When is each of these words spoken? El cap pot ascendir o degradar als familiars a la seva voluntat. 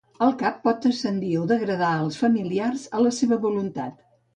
El 0.27 0.31
cap 0.37 0.55
pot 0.67 0.87
ascendir 0.91 1.29
o 1.41 1.45
degradar 1.53 1.93
als 2.01 2.21
familiars 2.25 2.91
a 3.01 3.07
la 3.09 3.17
seva 3.23 3.43
voluntat. 3.51 4.07